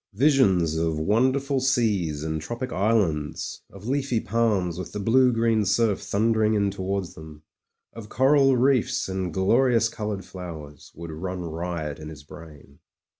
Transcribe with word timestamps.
Visions 0.15 0.77
of 0.77 0.97
wonderful 0.97 1.59
seas 1.59 2.23
and 2.23 2.41
tropic 2.41 2.71
islands, 2.73 3.61
of 3.69 3.87
leafy 3.87 4.19
palms 4.19 4.79
with 4.79 4.93
the 4.93 4.99
blue 4.99 5.31
green 5.31 5.63
surf 5.63 5.99
thundering 6.01 6.55
in 6.55 6.71
towards 6.71 7.13
them, 7.13 7.43
of 7.93 8.09
coral 8.09 8.57
reefs 8.57 9.07
and 9.07 9.31
glorious 9.31 9.89
coloured 9.89 10.25
flowers, 10.25 10.91
would 10.95 11.11
run 11.11 11.41
riot 11.43 11.99
in 11.99 12.09
his 12.09 12.23
brain. 12.23 12.79